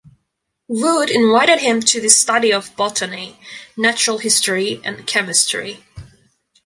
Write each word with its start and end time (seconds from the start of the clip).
Wood 0.67 1.11
invited 1.11 1.59
him 1.59 1.79
to 1.81 2.01
the 2.01 2.09
study 2.09 2.51
of 2.51 2.75
botany, 2.75 3.37
natural 3.77 4.17
history 4.17 4.81
and 4.83 5.05
chemistry. 5.05 5.85